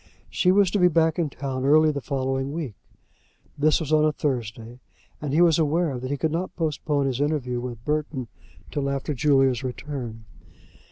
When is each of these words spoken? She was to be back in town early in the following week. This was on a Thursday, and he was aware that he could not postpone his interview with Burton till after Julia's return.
She 0.31 0.51
was 0.51 0.71
to 0.71 0.79
be 0.79 0.87
back 0.87 1.19
in 1.19 1.29
town 1.29 1.63
early 1.63 1.89
in 1.89 1.93
the 1.93 2.01
following 2.01 2.51
week. 2.51 2.73
This 3.55 3.79
was 3.79 3.93
on 3.93 4.03
a 4.03 4.11
Thursday, 4.11 4.79
and 5.21 5.31
he 5.31 5.41
was 5.41 5.59
aware 5.59 5.99
that 5.99 6.09
he 6.09 6.17
could 6.17 6.31
not 6.31 6.55
postpone 6.55 7.05
his 7.05 7.21
interview 7.21 7.59
with 7.61 7.85
Burton 7.85 8.27
till 8.71 8.89
after 8.89 9.13
Julia's 9.13 9.63
return. 9.63 10.25